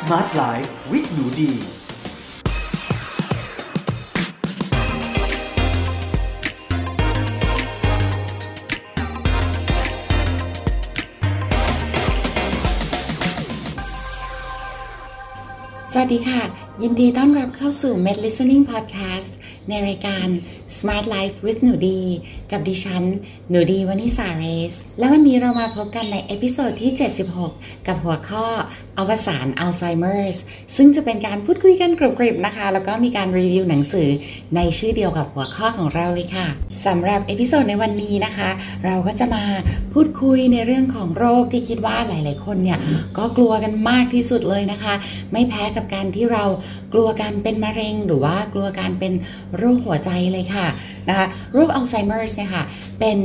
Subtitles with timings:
[0.00, 1.52] Smart Life with หนูดี
[15.92, 16.42] สวัสดีค่ะ
[16.82, 19.32] ยินดีต้อนรับเข้าสู่ Med Listening Podcast
[19.68, 20.26] ในรายการ
[20.78, 22.00] Smart Life with หนูดี
[22.50, 23.04] กับดิฉัน
[23.50, 26.92] หนูดี วนิษาเรซ และวันนี้เรามาพบกันใน episode ที่
[27.38, 28.46] 76 กับหัวข้อ
[28.98, 30.38] อวสานอัลไซเมอร์ส
[30.76, 34.08] ซึ่งจะเป็นการพูดคุยกันกรุบๆนะคะ แล้วก็มีการรีวิวหนังสือ
[34.56, 36.46] ในชื่อเดียวกับหัวข้อของเราเลยค่ะ
[36.86, 38.50] สำหรับ episode ในวันนี้นะคะ
[38.84, 39.44] เราก็จะมา
[39.94, 42.78] พูดคุยในเรื่องของโรคที่คิดว่าหลาย ๆ คนเนี่ย
[43.18, 44.94] ก็กลัวกันมากที่สุดเลยนะคะ
[45.32, 46.44] ไม่แพ้กับการที่เรา
[46.92, 49.12] กลัวการเป็นมะเร็งหรือว่ากลัวการเป็น
[49.58, 50.66] โรคหัวใจเลยค่ะ
[51.08, 52.64] นะคะโรคอัลไซเมอร์สเนี่ยค่ะ
[53.00, 53.18] เป็น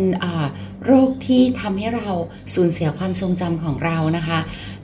[0.86, 2.10] โรคที่ทำให้เรา
[2.56, 4.40] สูญเสียความทรงจำของเรานะคะ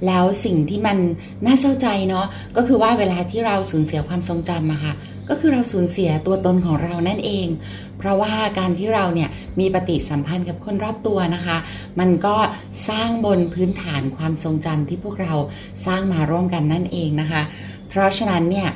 [0.07, 0.97] แล้วสิ่งที่มัน
[1.45, 4.93] น่าเศร้าใจเนาะก็คือว่าเวลาที่เราสูญเสียความทรงจำอะค่ะ
[5.29, 7.47] ก็คือเราสูญเสียตัวตนของเรานั่นเอง
[7.97, 9.29] เพราะว่าการที่เราเนี่ย
[9.59, 11.57] มีปฏิสัมพันธ์กับคนรอบตัวนะคะ
[11.99, 12.35] มันก็
[12.89, 15.33] สร้างบนพื้นฐานความทรงจำที่พวกเรา
[15.85, 17.41] สร้างมาร่วมกันนั่นเองนะคะ
[17.89, 18.67] เพราะฉะนั้นเนี่ย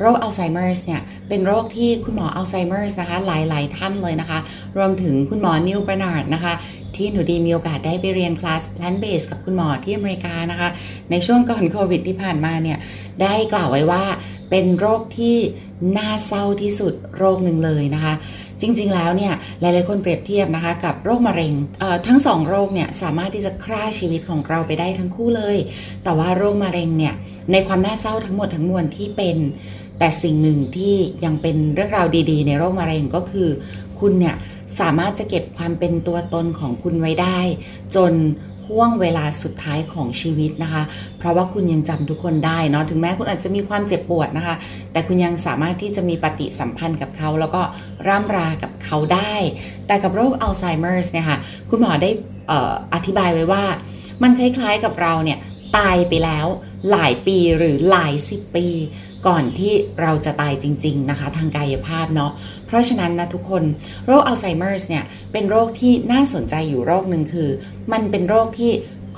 [0.00, 4.38] โรคอัลไซเมอร์สเนี่ย เป็นโรคที่คุณหมออัลไซเมอร์สนะคะ หลาย ๆ ท่านเลยนะคะ
[4.76, 6.54] รวมถึงคุณหมอ Neal Barnard นะคะ
[6.96, 10.68] ที่หนูดีมีโอกาสได้ไปเรียน class plant based กับคุณหมอที่อเมริกานะคะ
[11.10, 12.78] ในช่วงก่อนโควิดที่ผ่านมาเนี่ย
[13.22, 14.04] ได้กล่าวไว้ว่า
[14.50, 15.36] เป็นโรคที่
[15.98, 18.14] น่าเศร้าที่สุดโรคหนึ่งเลยนะคะ
[18.60, 21.52] จริง ๆ แล้วเนี่ย หลาย ๆ คนเปรียบเทียบนะคะกับโรคมะเร็ง
[22.06, 25.56] ทั้งสองโรคเนี่ยสามารถที่จะฆ่าชีวิตของเราไปได้ทั้งคู่เลย
[26.04, 27.14] แต่ว่าโรคมะเร็งเนี่ย
[27.52, 29.36] ในความน่าเศร้าทั้งหมดทั้งมวลที่เป็น
[29.98, 33.48] แต่สิ่งหนึ่งที่ยังเป็นเรื่องราวดี ๆ ในโรคมะเร็งก็คือ
[34.00, 34.36] คุณเนี่ย
[34.80, 37.38] สามารถจะเก็บความเป็นตัวตนของคุณไว้ได้
[37.94, 38.12] จน
[38.68, 40.82] ห่วงเวลาสุดท้ายของชีวิตนะคะ
[41.18, 44.56] เพราะว่าคุณยังจำทุกคนได้เนาะ ถึงแม้คุณอาจจะมีความเจ็บปวดนะคะ
[44.92, 47.62] แต่คุณยังสามารถที่จะมีปฏิสัมพันธ์กับเขา แล้วก็
[48.08, 49.34] ร่ำรากับเขาได้
[49.86, 51.38] แต่กับโรคอัลไซเมอร์สเนี่ยค่ะ
[51.70, 52.10] คุณหมอได้
[52.50, 52.52] อ
[52.94, 53.64] อธิบายไว้ว่า
[54.22, 55.38] มันคล้ายๆกับเราเนี่ย
[55.76, 56.46] ตายไปแล้ว
[56.90, 58.66] หลายปีหรือหลายสิบปี
[59.26, 59.72] ก่อนที่
[60.02, 62.32] เราจะตายจริง ๆ นะคะ ทางกายภาพเนาะ
[62.66, 63.64] เพราะฉะนั้นนะทุกคน
[64.06, 67.48] โรคอัลไซเมอร์สเนี่ยเป็นโรคที่น่าสนใจอยู่โรคหนึ่งคือ
[67.92, 68.72] มันเป็นโรคที่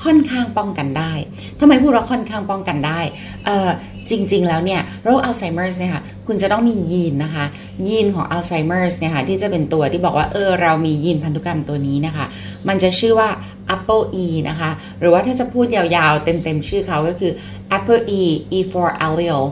[0.05, 1.13] ค่อนข้างป้องกันได้
[1.61, 3.01] ทำไมพูดว่าค่อนข้างป้องกันได้
[3.47, 3.71] เออ
[4.11, 7.45] จริง ๆ แล้วเนี่ยโรคอัลไซเมอร์สเนี่ยค่ะคุณจะต้องมียีนนะคะ
[7.87, 12.27] ยีนของอัลไซเมอร์สเนี่ยค่ะที่จะเป็นตัวที่บอกว่าเออเรามียีนพันธุกรรมตัวนี้นะคะ
[12.69, 13.29] มันจะชื่อว่า
[13.75, 17.33] Apple E นะคะ หรือว่าถ้าจะพูดยาวๆ เต็มๆ ชื่อเขาก็คือ
[17.77, 18.23] Apple E
[18.59, 18.75] E4
[19.07, 19.47] allele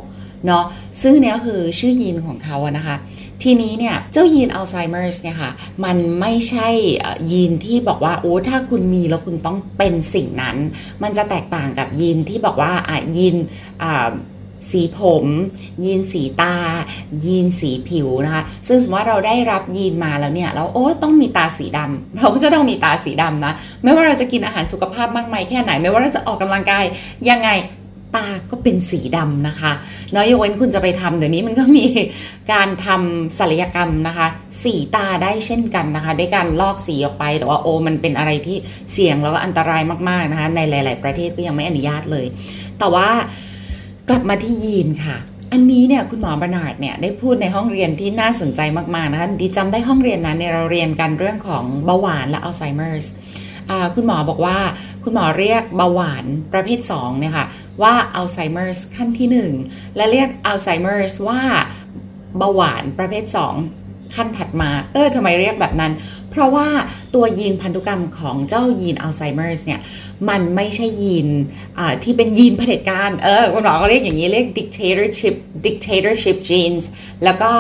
[0.47, 0.65] เนาะ
[1.03, 2.97] ซึ่งเนี้ยคือชื่อยีนของเขาอะนะคะ
[3.43, 5.51] ทีนี้เนี่ย เจ้ายีนอัลไซเมอร์สเนี่ยค่ะ
[5.85, 6.69] มันไม่ใช่
[7.33, 10.57] ยีนที่บอกว่า โอ้ถ้าคุณมีแล้วคุณต้องเป็นสิ่งนั้น
[11.03, 13.37] มันจะแตกต่างกับยีนที่บอกว่าอะยีน
[13.83, 14.11] อ่า
[14.71, 15.27] สีผม
[15.85, 16.55] ยีนสีตา
[17.25, 26.85] ยีนสีผิวนะคะ ซึ่งสมมติว่าเราได้รับยีนมาแล้วเนี่ยเราโอ้ต้องมีตาสีดำเราก็จะต้องมีตาสีดำนะ ไม่ว่าเราจะกินอาหารสุขภาพมากมายแค่ไหน ไม่ว่าเราจะออกกำลังกาย
[27.31, 27.49] ยังไง
[28.17, 29.73] ตาก็เป็นสีดำนะคะ
[30.15, 31.87] น้อยยกเว้นคุณจะไปทำเดี๋ยวนี้มันก็มี
[32.53, 34.27] การทำศัลยกรรมนะคะ
[34.65, 38.57] สีตาได้เช่นกันนะคะด้วยการลอกสีออกไปแต่ว่าโอ้มันเป็นอะไรที่
[38.93, 42.27] เสี่ยงแล้วก็อันตรายมากๆนะคะ ในหลาย ๆ ประเทศก็ยังไม่อนุญาตเลย
[42.79, 43.09] แต่ว่า
[44.09, 45.17] กลับมาที่ยีนค่ะ
[45.53, 48.61] อันนี้เนี่ยคุณหมอ Barnard เนี่ยได้พูดในห้องเรียนที่น่าสนใจ
[48.95, 53.13] มากๆนะคะดีจำได้ห้องเรียนนั้นเนี่ยเราเรียนกันเรื่องของเบาหวานและอัลไซเมอร์
[53.95, 54.59] คุณหมอบอกว่า
[55.05, 57.47] คุณหมอเรียกเบาหวานประเภท2เนี่ยค่ะ
[57.83, 59.29] ว่าอัลไซเมอร์สขั้นที่
[59.63, 61.41] 1 และเรียกอัลไซเมอร์สว่า
[62.39, 65.93] เบาหวานประเภท 2 ขั้นถัดมา เออทำไมเรียกแบบนั้น
[66.31, 66.69] เพราะว่า
[67.15, 69.81] ตัวยีนพันธุกรรมของเจ้ายีนอัลไซเมอร์สเนี่ย
[70.29, 71.29] มันไม่ใช่ยีน
[72.03, 75.35] ที่เป็นยีนเผด็จการ เออคุณหมอก็เรียกอย่างนี้เรียก dictatorship
[75.67, 76.85] dictatorship genes
[77.25, 77.53] แล้วก็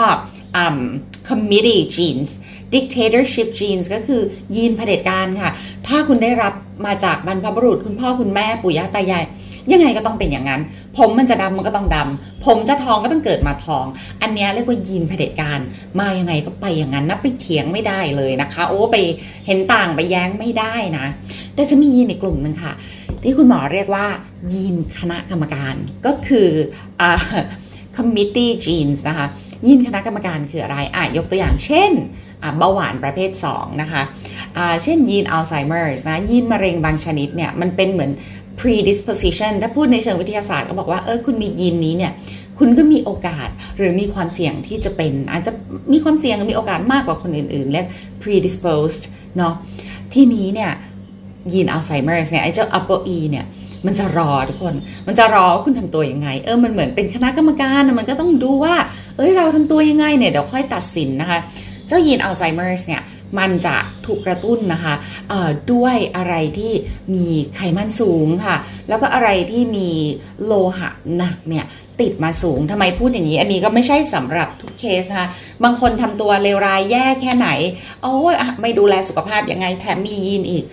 [1.29, 2.31] committee genes
[2.75, 4.21] dictatorship genes ก็คือ
[4.55, 5.51] ยีนเผด็จการค่ะ
[5.87, 6.53] ถ้าคุณได้รับ
[6.87, 9.25] มาจากบรรพบุรุษคุณพ่อคุณแม่ปู่ย่าตายาย
[9.73, 10.61] ยังไงก็ต้องเป็นอย่างนั้น
[10.99, 13.85] ผมมันจะดำมันก็ต้องดำผมจะทองก็ต้องเกิดมาทอง
[14.23, 15.59] อันนี้เรียกว่ายีนเผด็จการ
[16.01, 18.97] มายังไงก็ไปอย่างนั้นนะไปเถียงไม่ได้เลยนะคะ โอ้ไป
[19.47, 21.07] เห็นต่างไปแย้งไม่ได้นะ
[21.55, 22.73] แต่จะมียีนในกลุ่มหนึ่งค่ะ
[23.23, 24.07] ที่คุณหมอเรียกว่า
[24.53, 25.75] ยีนคณะกรรมการ
[26.07, 26.49] ก็คือ
[27.01, 27.03] อ
[27.97, 29.27] committee genes นะคะ
[29.67, 31.93] ยีนคณะกรรมการคืออะไรอะยกตัวอย่างเช่น
[32.59, 38.11] เบาหวานประเภท 2 นะคะะเช่นยีนอัลไซเมอร์นะยีนมะเร็งบางชนิดเนี่ยมันเป็นเหมือน
[38.61, 42.13] predisposition ถ้าพูดในเชิงวิทยาศาสตร์ก็บอกว่าเออคุณมียีนนี้เนี่ย
[42.59, 45.53] คุณก็มีโอกาสหรือมีความเสี่ยงที่จะเป็น อาจจะ
[45.93, 47.87] มีความเสี่ยงมีโอกาสมากกว่าคนอื่นๆ เรียก
[48.23, 49.03] predisposed
[49.39, 49.55] เนาะ
[50.15, 50.71] ที่นี้เนี่ย
[51.53, 53.47] ยีนอัลไซเมอร์เนี่ยไอ้เจ้า upper E เนี่ย
[53.87, 54.75] มันจะรอทุกคน
[55.07, 58.75] มันจะรอคุณทำตัวยังไง เออ มันเหมือนเป็นคณะกรรมการ มันก็ต้องดูว่า
[59.17, 61.39] เอ้ย เราทำตัวยังไงเนี่ย เดี๋ยวค่อยตัดสินนะคะ
[61.89, 63.03] เจ้ายีนอัลไซเมอร์สเนี่ย
[63.39, 63.77] มันจะ
[64.07, 64.95] ถูกกระตุ้นนะคะ
[65.73, 66.73] ด้วยอะไรที่
[67.15, 67.27] มี
[67.57, 68.57] ไขมันสูงค่ะ
[68.89, 69.91] แล้วก็อะไรที่มี
[70.45, 71.65] โลหะหนักเนี่ย
[72.01, 75.29] ติดมาสูงทำไมพูดอย่างนี้ อันนี้ก็ไม่ใช่สำหรับทุกเคสนะคะ
[75.65, 77.49] บางคนทำตัวเลวร้ายแย่แค่ไหน
[78.03, 80.65] โอ้ยไม่ดูแลสุขภาพยังไงแถมมียีนอีก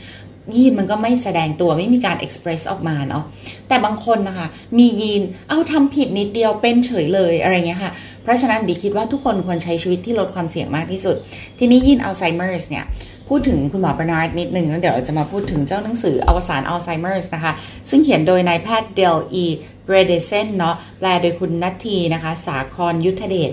[0.55, 3.23] ยีนมันก็ไม่แสดงตัวไม่มีการ express ออกมาเนาะ
[3.67, 4.47] แต่บางคนนะคะ
[4.77, 7.91] มียีนเอาทำผิดนิดเดียวเป็นเฉยเลยอะไรเงี้ยค่ะ
[8.23, 11.15] เพราะฉะนั้นดีคิดว่าทุกคนควรใช้ชีวิตที่ลดความเสี่ยงมากที่สุด
[11.59, 12.85] ทีนี้ยีนอัลไซเมอร์สเนี่ย
[13.29, 17.53] พูดถึงคุณหมอบาร์นาร์ดนิดนึงแล้วเดี๋ยวจะมาพูดถึงเจ้าหนังสืออวสานอัลไซเมอร์สนะคะ
[17.89, 19.45] ซึ่งเขียนโดยนายแพทย์เดลอี
[19.85, 23.51] เบรเดเซนเนาะแปลโดยคุณนัททีนะคะ สาครยุทธเดช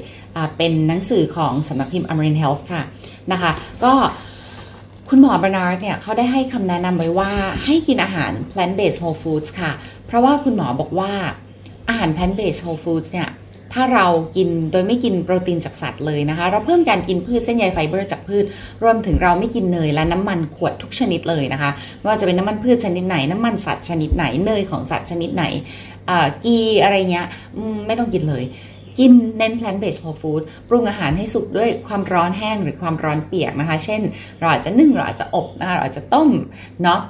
[0.57, 2.83] เป็นหนังสือของสำนักพิมพ์อมรินทร์เฮลท์ค่ะ
[3.33, 3.53] นะคะ
[3.85, 3.93] ก็
[5.15, 7.31] คุณหมอบาร์นาร์ดเนี่ยเขาได้ให้คำแนะนำไว้ว่า
[7.65, 9.73] ให้กินอาหาร plant based whole foods ค่ะ
[10.07, 11.13] เพราะว่าคุณหมอบอกว่า
[11.89, 13.29] อาหาร plant based whole foods เนี่ย
[13.73, 14.07] ถ้าเรา
[14.37, 18.45] กินโดยไม่กินโปรตีนจากสัตว์เลยนะคะ เราเพิ่มการกินพืชเส้นใยไฟเบอร์จากพืช
[18.83, 25.45] รวมถึงเราไม่กินเนยและน้ำมันขวดทุกชนิดเลยนะคะไม่ว่าจะเป็นน้ำมันพืชชนิดไหน น้ำมันสัตว์ชนิดไหนเนยของสัตว์ชนิดไหน
[26.45, 27.27] ghee อะไรเงี้ย
[27.87, 28.45] ไม่ต้องกินเลย
[28.99, 34.01] กินเน้น plant based whole food ปรุงอาหารให้สุกด้วยความร้อนแห้งหรือความร้อนเปียกนะคะ เช่น
[34.39, 36.29] เราอาจจะนึ่งเราอาจจะอบนะคะเราอาจจะต้ม
[36.85, 37.01] เนาะ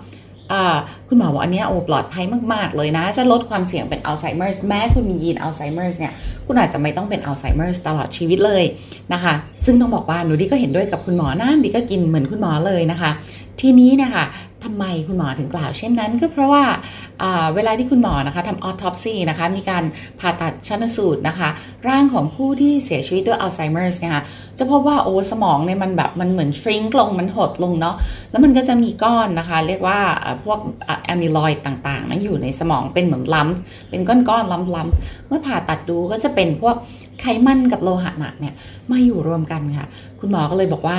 [1.08, 6.12] คุณหมอบอกอันนี้โอ้ปลอดภัยมาก ๆ เลยนะ จะลดความเสี่ยงเป็นอัลไซเมอร์สแม้คุณมียีนอัลไซเมอร์สเนี่ย
[6.46, 8.64] คุณอาจจะไม่ต้องเป็นอัลไซเมอร์สตลอดชีวิตเลย
[9.12, 13.10] นะคะ ซึ่งต้องบอกว่าหนูดีก็เห็นด้วยกับคุณหมอนะดีก็กินเหมือนคุณหมอเลยนะคะ
[13.60, 14.24] ทีนี้นะคะ
[14.64, 16.64] ทำไมคุณหมอถึงกล่าว เช่นนั้นก็เพราะว่า
[17.54, 19.84] เวลาที่คุณหมอนะคะทำ autopsy นะคะมีการ
[20.20, 21.48] ผ่าตัดชันสูตรนะคะ
[21.88, 24.22] ร่างของผู้ที่เสียชีวิตด้วยอัลไซเมอร์สเนี่ยคะ
[24.58, 27.96] จะพบว่าโอ้สมองเนี่ยมันแบบมันเหมือน shrink ลงมันหดลงเนาะ
[28.30, 29.98] แล้วมันก็จะมีก้อนนะคะ เรียกว่า
[30.44, 30.58] พวก
[31.04, 36.76] amyloid ต่างๆนั้นอยู่ในสมองเป็นเหมือนลิ่มเป็นก้อนๆลิ่มๆเมื่อผ่าตัดดูก็จะเป็นพวก
[37.20, 38.54] ไขมันกับโลหะหนักเนี่ย
[38.90, 39.86] มาอยู่รวมกันค่ะ
[40.20, 40.98] คุณหมอก็เลยบอกว่า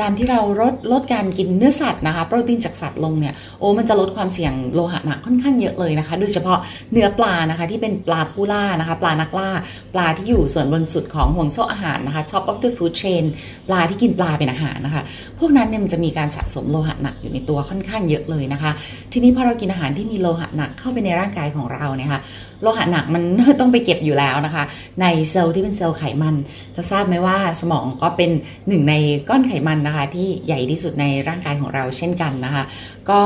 [0.00, 6.58] การที่เราลดลดการกินเนื้อสัตว์นะคะโปรตีนจากสัตว์ลงเนี่ยโอ้มันจะลดความเสี่ยงโลหะหนักค่อนข้างเยอะเลยนะคะ โดยเฉพาะ
[6.92, 9.50] เนื้อปลานะคะที่เป็นปลาผู้ล่านะคะ ปลานักล่า
[9.94, 13.24] ปลาที่อยู่ส่วนบนสุดของห่วงโซ่อาหารนะคะ top of the food chain
[13.68, 15.02] ปลาที่กินปลาเป็นอาหารนะคะ
[15.38, 18.70] พวกนั้นเนี่ยมันจะมีการสะสมโลหะหนักอยู่ในตัวค่อนข้างเยอะเลยนะคะ
[19.12, 22.20] ทีนี้พอเรากินอาหารที่มีโลหะหนักเข้าไปในร่างกายของเราเนี่ยค่ะ
[22.64, 23.22] โลหะหนักมัน
[23.60, 24.64] ต้องไปเก็บอยู่แล้วนะคะ
[25.00, 26.34] ในเซลล์ที่เป็นเซลล์ไขมัน
[26.74, 28.30] เราทราบไหมว่าสมองก็เป็น
[28.68, 28.94] หนึ่งใน
[29.28, 32.64] ก้อนไขมันนะคะ ที่ใหญ่ที่สุดในร่างกายของเราเช่นกันนะคะ
[33.10, 33.20] ก็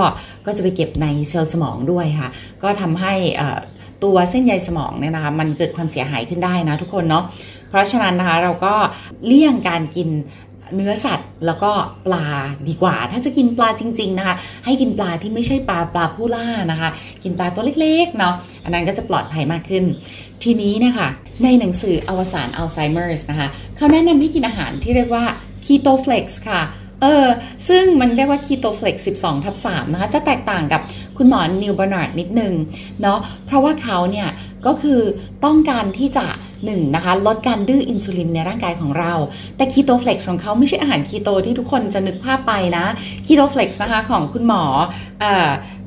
[0.47, 2.29] ก็จะไปเก็บในเซลล์สมองด้วยค่ะ
[2.63, 3.15] ก็ทำให้
[4.05, 7.25] ตัวเส้นใยสมองเนี่ยนะคะมันเกิดความเสียหายขึ้นได้นะทุกคนเนาะ
[7.71, 8.75] เพราะฉะนั้นนะคะเราก็
[9.27, 10.09] เลี่ยงการกิน
[10.75, 11.71] เนื้อสัตว์แล้วก็
[12.07, 12.27] ปลา
[12.69, 14.35] ดีกว่า ถ้าจะกินปลาจริง ๆนะคะ
[14.65, 16.91] ให้กินปลาที่ไม่ใช่ปลาปลาผู้ล่านะคะ
[17.23, 18.35] กินปลาตัวเล็กๆเนาะ
[18.65, 19.85] อันนั้นก็จะปลอดภัยมากขึ้น
[20.43, 21.09] ทีนี้นะคะ
[21.45, 25.25] ในหนังสืออวสานอัลไซเมอร์สนะคะเขาแนะนำให้กินอาหารที่เรียกว่า
[25.65, 26.61] keto flex ค่ะ
[27.03, 27.27] เออ
[27.69, 30.81] ซึ่งมันเรียกว่า keto flex 12 ทับ3นะคะ จะแตกต่างกับ
[31.17, 32.53] คุณหมอนีลบาร์นาร์ดนิดนึง
[33.03, 34.29] เนาะ เพราะว่าเขาเนี่ย
[34.67, 35.01] ก็คือ
[35.45, 36.27] ต้องการที่จะ
[36.65, 39.13] หนึ่งนะคะลดการดื้ออินซูลินในร่างกายของเรา
[39.57, 42.85] แต่ keto flex ของเขาไม่ใช่อาหารคีโตที่ทุกคนจะนึกภาพไปนะ
[43.27, 44.63] คีโตเฟล็กซ์นะคะของคุณหมอ
[45.23, 45.25] อ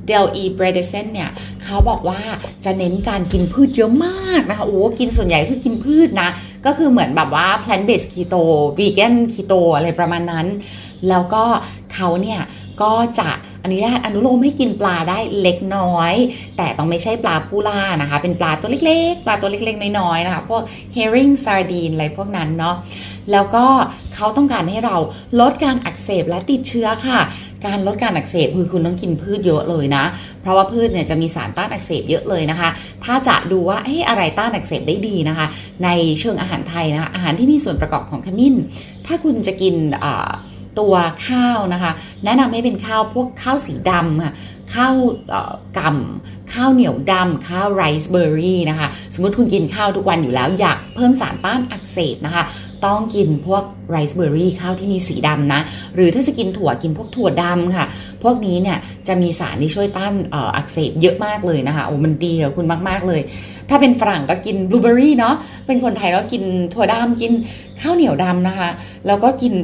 [0.09, 1.29] ดลีเบรเดเซนเนี่ย
[1.63, 2.21] เขาบอกว่า
[2.65, 6.29] จะเน้นการกินพืชเยอะมากนะคะ โอ้กินส่วนใหญ่คือกินพืชนะ
[6.65, 8.43] ก็คือเหมือนแบบว่า plant based keto
[8.77, 10.47] vegan keto อะไรประมาณนั้น
[11.09, 11.43] แล้วก็
[11.93, 12.41] เขาเนี่ย
[12.81, 13.29] ก็จะ
[13.63, 16.13] อนุญาตอนุโลมให้กินปลาได้เล็กน้อย
[16.57, 20.61] แต่ต้องไม่ใช่ปลาปูล่านะคะ เป็นปลาตัวเล็กๆ ปลาตัวเล็กๆ น้อยๆ นะคะ พวก
[20.95, 22.75] herring sardine อะไรพวกนั้นเนาะ
[23.31, 23.65] แล้วก็
[24.15, 24.95] เขาต้องการให้เรา
[25.39, 27.19] ลดการอักเสบและติดเชื้อค่ะ
[27.65, 30.03] การลดการอักเสบคือคุณต้องกินพืชเยอะเลยนะ
[30.41, 32.69] เพราะว่าพืชเนี่ยจะมีสารต้านอักเสบเยอะเลยนะคะ
[33.03, 35.45] ถ้าจะดูว่าเฮ้อะไรต้านอักเสบได้ดีนะคะ
[35.83, 35.89] ใน
[36.19, 38.55] เชิงอาหารไทยนะคะอาหารที่มีส่วนประกอบของขมิ้น
[39.05, 39.75] ถ้าคุณจะกิน
[40.79, 40.95] ตัว
[41.27, 41.91] ข้าวนะคะ
[42.25, 44.33] แนะนำให้เป็นข้าวพวกข้าวสีดำค่ะ
[44.73, 44.95] ข้าว
[45.77, 52.43] กำข้าวเหนียวดำข้าวไรซ์เบอร์รี่นะคะ สมมติคุณกินข้าวทุกวันอยู่แล้วอยากเพิ่มสารต้านอักเสบนะคะ
[52.85, 55.61] ต้องกินพวกไรซ์เบอร์รี่ข้าวที่มีสีดำนะ
[55.95, 57.85] หรือถ้าจะกินถั่วกินพวกถั่วดำค่ะ
[58.23, 60.13] พวกนี้เนี่ยจะมีสารที่ช่วยต้าน
[60.55, 63.21] อักเสบเยอะมากเลยนะคะ โอ้มันดีกับคุณมากๆเลย
[63.69, 65.35] ถ้าเป็นฝรั่งก็กินบลูเบอร์รี่เนาะ
[65.67, 67.31] เป็นคนไทยก็กินถั่วดำกิน
[67.81, 68.69] ข้าวเหนียวดำนะคะ
[69.07, 69.55] แล้วก็กิน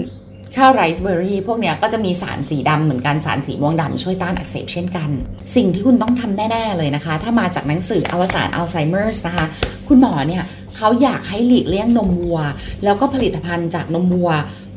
[0.57, 5.09] ข้าวไรซ์เบอร์รี่พวกเนี้ยก็จะมีสารสีดำเหมือนกันสารสีม่วงดำช่วยต้านอักเสบเช่นกัน
[5.55, 9.45] สิ่งที่คุณต้องทำแน่ ๆ เลยนะคะ ถ้ามาจากหนังสืออวสานอัลไซเมอร์สนะคะ
[9.87, 10.43] คุณหมอเนี่ย
[10.77, 12.39] เขาอยากให้หลีกเลี่ยงนมวัว
[12.83, 14.31] แล้วก็ผลิตภัณฑ์จากนมวัว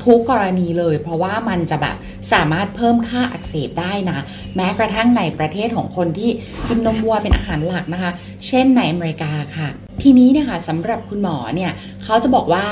[0.04, 1.96] ทุกกรณีเลย เพราะว่ามันจะแบบ
[2.32, 4.18] สามารถเพิ่มค่าอักเสบได้นะ
[4.56, 6.30] แม้กระทั่งในประเทศของคนที่
[6.68, 8.12] กินนมวัวเป็นอาหารหลักนะคะ
[8.46, 9.68] เช่นในอเมริกาค่ะ
[10.02, 11.72] ทีนี้นะคะสำหรับคุณหมอเนี่ย
[12.04, 12.66] เขาจะบอกว่า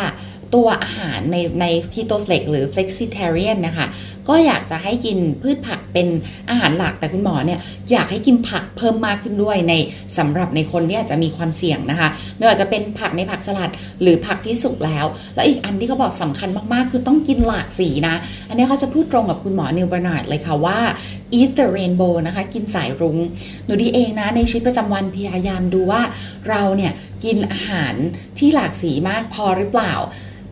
[0.54, 3.86] ตัวอาหารในในคีโตเฟล็กหรือ flexitarian นะคะ
[4.28, 6.06] ก็อยากจะให้กินพืชผักเป็น
[6.50, 7.58] อาหารหลักแต่คุณหมอเนี่ย
[7.90, 9.74] อยากให้กินผักเพิ่มมากขึ้นด้วยใน
[10.18, 13.70] สำหรับในคนที่อาจจะมีความเสี่ยงนะคะ ไม่ว่าจะเป็นผักในผักสลัด
[14.02, 18.14] หรือผักที่สุกแล้ว แล้วอีกอันที่เขาบอกสำคัญมากๆ คือต้องกินหลากสีนะ
[18.48, 20.78] อันนี้เขาจะพูดตรงกับคุณหมอนิวบรนาร์ดเลยค่ะว่า
[21.38, 23.16] eat the rainbow นะคะ กินสายรุง้ง
[23.64, 26.00] หนูดีเองนะในชีวิตประจำวันพยายามดูว่า
[26.48, 26.92] เราเนี่ย
[27.24, 27.94] กินอาหาร
[28.38, 29.94] ที่หลากสีมากพอหรือเปล่า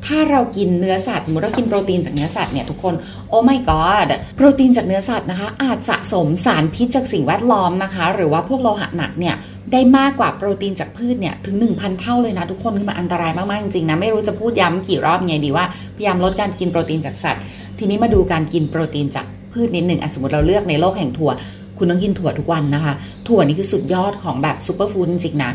[0.07, 2.95] ถ้าเรากินเนื้อสัตว์สมมติเรากินโปรตีนจากเนื้อสัตว์เนี่ยทุกคน
[3.29, 9.35] โอ้ my god โปรตีนจากเนื้อสัตว์นะคะ อาจสะสมสารพิษจากสิ่งแวดล้อมนะคะ หรือว่าพวกโลหะหนักเนี่ย
[9.73, 15.65] ได้มากกว่าโปรตีนจากพืชเนี่ยถึง 1,000 เท่าเลยนะทุกคนคือมันอันตรายมาก ๆ จริงๆนะ ไม่รู้จะพูดย้ำกี่รอบไงดีว่า
[15.97, 17.43] พยายามลดการกินโปรตีนจากสัตว์
[17.79, 21.31] ทีนี้มาดูการกินโปรตีนจากพืชนิดหนึ่งสมมติเราเลือกในโลกแห่งถั่ว
[21.79, 22.95] คุณต้องกินถั่วทุกวันนะคะ
[23.29, 25.51] ถั่วนี่คือสุดยอดของแบบซูเปอร์ฟู้ดจริงๆนะ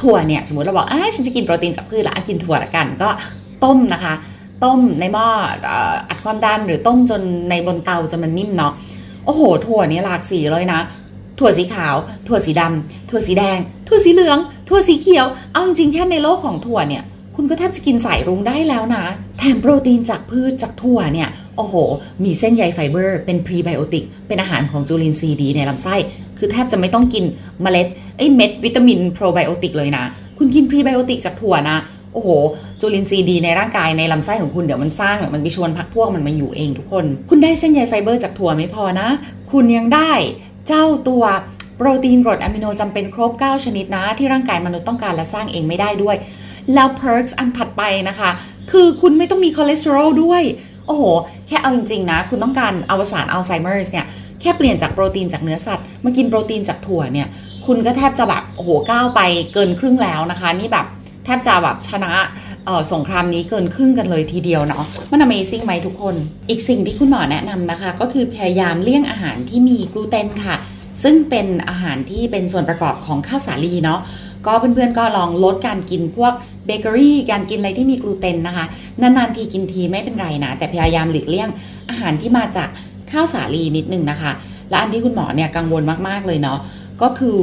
[0.00, 3.08] ถั่วเนี่ยสมมติเราบอกอฉันจะกินโปรตีนจากพืชละกินถั่วละกันก็
[3.64, 4.14] ต้มนะคะ
[4.64, 5.26] ต้มในหม้อ
[6.08, 8.72] อัดความดันหรือต้มจนในบนเตาจนมันนิ่มเนาะ
[9.24, 10.80] โอ้โห ถั่วนี้หลากสีเลยนะ
[11.38, 11.96] ถั่วสีขาว
[12.28, 14.38] ถั่วสีดำถั่วสีแดง ถั่วสีเหลือง
[14.68, 17.02] ถั่วสีเขียว เอาจริงๆแค่ในโลกของถั่วเนี่ย
[17.36, 19.04] คุณก็แทบจะกินสายรุ้งได้แล้วนะ
[19.38, 21.74] แถมโปรตีนจากพืชจากถั่วเนี่ย โอ้โห
[22.24, 25.94] มีเส้นใยไฟเบอร์ เป็นพรีไบโอติก เป็นอาหารของจุลินทรีย์ดีในลำไส้
[26.38, 27.24] คือแทบจะไม่ต้องกิน
[27.62, 30.04] เมล็ดไอ้เม็ดวิตามินโปรไบโอติกเลยนะ
[30.38, 31.76] คุณกินพรีไบโอติกจากถั่วนะ
[32.12, 32.28] โอ้โห
[32.80, 39.08] จุลินทรีย์ดีในร่างกายในลำไส้ของคุณเดี๋ยวมันสร้างมันไปชวนพรรคพวกมันมาอยู่เองทุกคน คุณได้เส้นใยไฟเบอร์จากถั่วไม่พอนะ
[39.52, 40.12] คุณยังได้
[40.68, 41.24] เจ้าตัว
[41.76, 46.16] โปรตีนกรดอะมิโนจำเป็นครบ 9 ชนิดนะ ที่ร่างกายมนุษย์ต้องการและสร้างเองไม่ได้ด้วย
[46.74, 48.30] แล้ว perks อันถัดไปนะคะ
[48.70, 50.42] คือคุณไม่ต้องมีคอเลสเตอรอลด้วย
[50.86, 51.02] โอ้โห
[51.48, 54.06] แค่เอาจริง ๆ นะ คุณต้องการอวสานอัลไซเมอร์สเนี่ย
[54.40, 57.28] แค่เปลี่ยนจากโปรตีนจากเนื้อสัตว์มากินโปรตีนจากถั่วเนี่ย
[57.66, 59.20] คุณก็แทบจะแบบโอ้โหก้าวไป
[59.52, 60.86] เกินครึ่งแล้วนะคะ นี่แบบ
[61.24, 62.12] แทบจะแบบชนะ
[62.92, 66.14] สงครามนี้เกินครึ่งกันเลยทีเดียวเนาะมัน Amazing ไหมทุกคน
[66.50, 70.56] อีกสิ่งที่คุณหมอแนะนำนะคะ ก็คือพยายามเลี่ยงอาหารที่มีกลูเตนค่ะ
[71.02, 74.00] ซึ่งเป็นอาหารที่เป็นส่วนประกอบของข้าวสาลีเนาะ
[74.46, 76.32] ก็เพื่อนๆก็ลองลดการกินพวก
[76.66, 78.66] เบเกอรี่การกินอะไรที่มีกลูเตนนะคะ
[79.00, 81.48] นานๆทีกินทีไม่เป็นไรนะ แต่พยายามหลีกเลี่ยง
[81.90, 82.68] อาหารที่มาจาก
[83.12, 84.32] ข้าวสาลีนิดนึงนะคะ
[84.70, 86.58] และอันที่คุณหมอเนี่ยกังวลมากๆเลยเนาะ
[87.02, 87.38] ก็คือ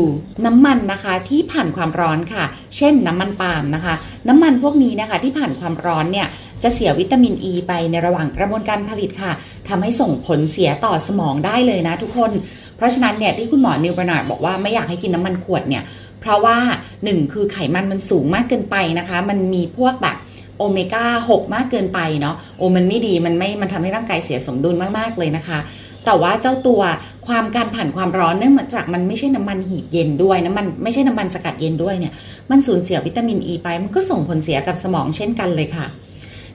[0.46, 2.44] น้ำมันนะคะที่ผ่านความร้อนค่ะ
[2.78, 3.96] เช่นน้ำมันปาล์มนะคะ
[4.28, 6.28] น้ำมันพวกนี้นะคะที่ผ่านความร้อนเนี่ย
[6.64, 9.32] จะเสียวิตามินอ e ีไปในระหว่างกระบวนการผลิตค่ะ
[9.70, 12.32] ทำให้ส่งผลเสียต่อสมองได้เลยนะทุกคน
[12.78, 15.84] เพราะฉะนั้นเนี่ยที่คุณหมอนีลบาร์นาร์ดบอกว่าไม่อยากให้กินน้ำมันขวดเนี่ย
[16.22, 16.58] เพราะว่า
[16.98, 20.18] 1 คือไขมันมันสูงมากเกินไปนะคะ มันมีพวกแบบ
[20.58, 25.60] โอเมก้า 6 มากเกินไปเนาะ โอมันไม่ดี มันไม่ มันทำให้ร่างกายเสียสมดุลมาก ๆ เลยนะคะ
[26.06, 26.82] แต่ว่าเจ้าตัว
[27.30, 32.14] ความการผ่านความร้อนเนื่องมาจากมันไม่ใช่น้ำมันหีบเย็นด้วยน้ำมันไม่ใช่น้ำมันสกัดเย็นด้วยเนี่ย
[32.52, 35.86] มันสูญเสียวิตามินอ e ีไป มันก็ส่งผลเสียกับสมองเช่นกันเลยค่ะ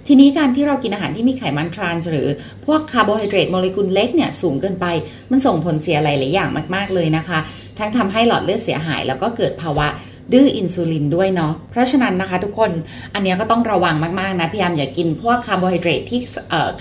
[0.06, 2.28] ทีนี้การที่เรากินอาหารที่มีไขมันทรานส์หรือ
[2.66, 4.86] พวกคาร์โบไฮเดรตโมเลกุลเล็กเนี่ยสูงเกินไป
[5.30, 7.38] มันส่งผลเสียหลายๆอย่างมาก ๆเลยนะคะ
[7.78, 9.86] ทั้งทำให้หลอดเลือดเสียหายแล้วก็เกิดภาวะ
[10.32, 12.70] ดื้ออินซูลินด้วยเนาะเพราะฉะนั้นนะคะทุกคน
[13.14, 16.20] อันนี้ก็ต้องระวังมากๆนะพยายามอย่ากินพวกคาร์โบไฮเดรตที่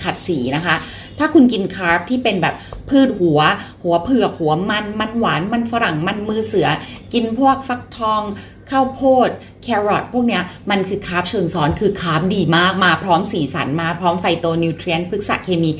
[0.02, 0.76] ขัดสีนะคะ
[1.18, 2.54] ถ้าคุณกินคาร์บที่เป็นแบบ
[2.90, 3.40] พืชหัว
[3.82, 6.68] หัวเผือกหัวมันมันหวานมันฝรั่งมันมือเสือ
[7.12, 8.22] กินพวกฟักทอง
[8.70, 9.28] ข้าวโพด
[9.62, 15.70] แครอทพวกเนี้ยมันคือคาร์บเชิงซ้อนคือคาร์บดีมากมาพร้อมสีสันมาพร้อม phytonutrient พฤกษเคมี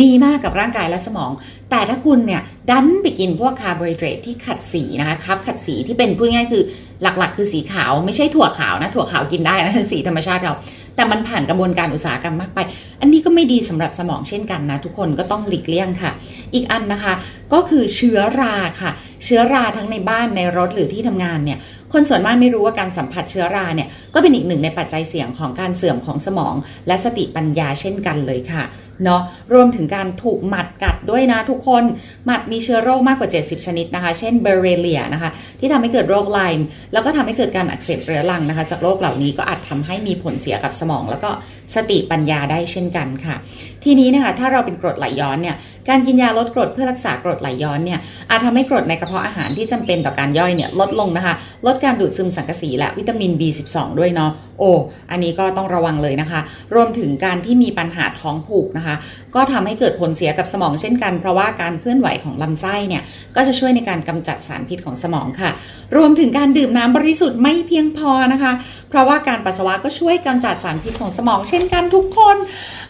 [0.00, 1.30] ดีมากกับร่างกายและสมอง
[1.70, 6.62] แต่ถ้าคุณเนี่ยดันไปกินพวกคาร์โบไฮเดรตที่ขัดสีนะคะคาร์บขัดสีที่เป็นพูดง่ายคือ
[7.02, 10.54] หลักๆ คือสีขาวไม่ใช่ถั่วขาวนะถั่วขาวกินได้นะสีธรรมชาติเรา
[10.96, 12.58] แต่มันผ่านกระบวนการอุตสาหกรรมมากไป
[13.00, 16.12] อันนี้ก็ไม่ดีสำหรับสมองเช่นกันนะทุกคนก็ต้องหลีกเลี่ยงค่ะ
[16.54, 17.12] อีกอันนะคะ
[17.52, 18.90] ก็คือเชื้อราค่ะ
[19.24, 21.58] เชื้อราทั้งในบ้านในรถหรือที่ทำงานเนี่ย
[21.92, 26.54] คนส่วนมากไม่รู้ว่าการสัมผัสเชื้อราเนี่ยก็เป็นอีกหนึ่งในปัจจัยเสี่ยงของการเสื่อมของสมอง
[26.86, 28.64] และสติปัญญาเช่นกันเลยค่ะ
[29.04, 29.22] เนาะ
[29.54, 31.84] รวมถึงการถูกหมัดกัดด้วยนะทุกคน
[32.26, 35.30] หมัดมีเชื้อโรคมากกว่า 70 ชนิดนะคะ เช่นเบเรเลียนะคะ
[35.60, 41.30] ที่ทำให้เกิดโรคไลม์แล้วก็ทำให้เกิดการอักเสบเรื้อรังนะคะ จากโรคเหล่านี้ก็อาจทำให้มีผลเสียกับสมอง แล้วก็
[41.74, 43.36] สติปัญญาได้เช่นกันค่ะ
[43.84, 45.56] ทีนี้นะคะถ้าเราเป็นกรดไหลย้อนเนี่ย
[45.88, 51.34] การกินยาลดกรดเพื่อรักษากรดไหลย้อนเนี่ยอาจทำให้กรดในกระเพาะอาหารที่จำเป็นต่อการย่อยเนี่ยลดลงนะคะ
[51.66, 54.30] ลดการดูดซึมสังกะสีและวิตามิน B12 ด้วยเนาะ
[54.60, 54.72] โอ้
[55.10, 56.40] อันนี้ก็ต้องระวังเลยนะคะ
[56.74, 58.94] รวมถึงการที่มีปัญหาท้องผูกนะคะ
[59.34, 63.02] ก็ทำให้เกิดผลเสียกับสมองเช่นกัน เพราะว่าการเคลื่อนไหวของลำไส้เนี่ย
[63.36, 65.50] ก็จะช่วยในการกำจัดสารพิษของสมองค่ะ
[65.96, 68.52] รวมถึงการดื่มน้ำบริสุทธิ์ไม่เพียงพอนะคะ
[68.90, 72.36] เพราะว่าการปัสสาวะก็ช่วยกำจัดสารพิษของสมองเช่นกันทุกคน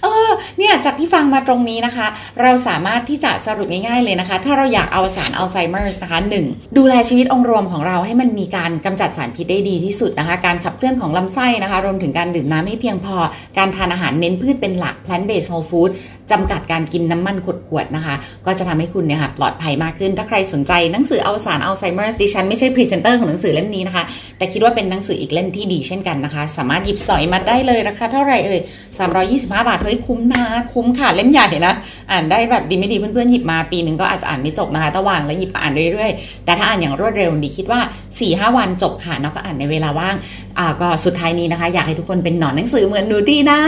[0.02, 2.06] เออเนี่ยจากที่ฟังมาตรงนี้นะคะ
[2.42, 6.46] เราสามารถที่จะสรุปง่ายๆเลยนะคะ ถ้าเราอยากเอาสารอัลไซเมอร์นะคะหนึ่ง
[6.76, 13.16] ดูแลชีวิตองค์รวมของเราให้มันมีการกำจัดสารพิษได้ดีที่สุดนะคะ การขับเคลื่อนของลำไส้นะคะ รวมถึงการดื่มน้ำให้เพียงพอ
[13.58, 15.90] การทานอาหารเน้นพืชเป็นหลัก plant based whole food
[16.30, 17.36] จำกัดการกินน้ำมัน
[17.68, 18.14] ขวดๆนะคะ
[18.46, 24.04] ก็จะทำให้คุณเนี่ยค่ะปลอดภัยมากขึ้น ถ้าใครสนใจหนังสืออวสานอัลไซเมอร์ดิฉันไม่ใช่พรีเซนเตอร์ของหนังสือเล่มนี้นะคะ
[24.40, 28.60] แต่คิดว่าเป็นหนังสืออีกเล่มที่ดีเช่นกันนะคะ สามารถหยิบสอยมาได้เลยราคาเท่าไหร่เอ่ย
[29.08, 31.74] 325 บาท เฮ้ยคุ้มนะคุ้มค่ะ เล่มใหญ่นะ
[32.10, 37.80] อ่านได้แบบดีไม่ดีเพื่อนๆหยิบมาปีหนึ่งก็อาจจะอ่านไม่จบนะคะต้องวางแล้วหยิบอ่านเรื่อยๆ แต่ถ้าอ่านอย่างรวดเร็วดีคิดว่า
[38.18, 40.14] 4-5วันจบค่ะแล้วก็อ่านในเวลาว่าง
[40.58, 43.58] อ่าก็สุดท้ายนี้นะคะ อยากให้ทุกคนเป็นหนอนหนังสือเหมือนหนูดีนะ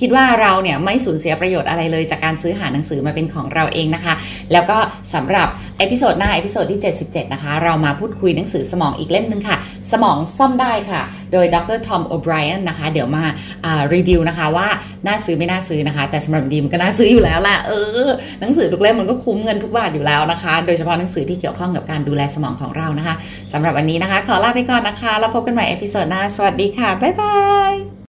[0.00, 4.14] คิดว่าเราเนี่ยไม่สูญเสียประโยชน์อะไรเลยจากการซื้อหาหนังสือมาเป็นของเราเองนะคะ
[4.52, 4.78] แล้วก็
[5.14, 9.56] สำหรับ episode หน้า episode ที่ 77 นะคะ เรามาพูดคุยหนังสือสมองอีกเล่มนึงค่ะ
[9.92, 13.24] สมองซ่อมได้ค่ะ โดยดรทอมโอไบรอันนะคะ เดี๋ยวมา
[13.94, 14.68] รีวิวนะคะว่า
[15.06, 17.72] น่าซื้อไม่น่าซื้อนะคะ แต่สำหรับดีมก็น่าซื้ออยู่แล้วแหละเอ
[18.06, 18.08] อ
[18.40, 23.14] หนังสือทุกเล่มมันก็คุ้มเงินทุกบาทอยู่แล้วนะคะ โดยเฉพาะหนังสือที่เกี่ยวข้องกับการดูแลสมองของเรานะคะ
[23.52, 27.36] สำหรับวันนี้นะคะ ขอลาไปก่อนนะคะ แล้วพบกันใหม่ episode หน้าสวัสดีค่ะบ๊ายบา
[27.72, 27.99] ย